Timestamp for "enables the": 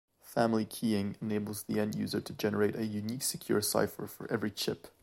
1.21-1.79